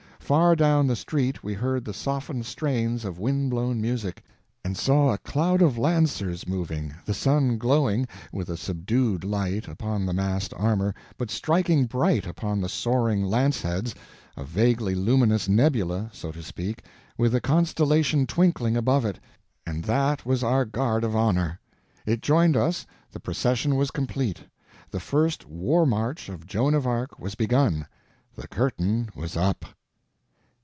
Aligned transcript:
Far 0.21 0.55
down 0.55 0.87
the 0.87 0.95
street 0.95 1.43
we 1.43 1.53
heard 1.55 1.83
the 1.83 1.93
softened 1.93 2.45
strains 2.45 3.03
of 3.03 3.19
wind 3.19 3.49
blown 3.49 3.81
music, 3.81 4.23
and 4.63 4.77
saw 4.77 5.11
a 5.11 5.17
cloud 5.17 5.61
of 5.61 5.77
lancers 5.77 6.47
moving, 6.47 6.93
the 7.03 7.13
sun 7.13 7.57
glowing 7.57 8.07
with 8.31 8.47
a 8.47 8.55
subdued 8.55 9.25
light 9.25 9.67
upon 9.67 10.05
the 10.05 10.13
massed 10.13 10.53
armor, 10.55 10.95
but 11.17 11.29
striking 11.29 11.83
bright 11.83 12.25
upon 12.25 12.61
the 12.61 12.69
soaring 12.69 13.25
lance 13.25 13.61
heads—a 13.63 14.45
vaguely 14.45 14.95
luminous 14.95 15.49
nebula, 15.49 16.09
so 16.13 16.31
to 16.31 16.41
speak, 16.41 16.85
with 17.17 17.35
a 17.35 17.41
constellation 17.41 18.25
twinkling 18.25 18.77
above 18.77 19.03
it—and 19.03 19.83
that 19.83 20.25
was 20.25 20.45
our 20.45 20.63
guard 20.63 21.03
of 21.03 21.13
honor. 21.13 21.59
It 22.05 22.21
joined 22.21 22.55
us, 22.55 22.85
the 23.11 23.19
procession 23.19 23.75
was 23.75 23.91
complete, 23.91 24.39
the 24.91 25.01
first 25.01 25.45
war 25.49 25.85
march 25.85 26.29
of 26.29 26.47
Joan 26.47 26.73
of 26.73 26.87
Arc 26.87 27.19
was 27.19 27.35
begun, 27.35 27.85
the 28.33 28.47
curtain 28.47 29.09
was 29.13 29.35
up. 29.35 29.65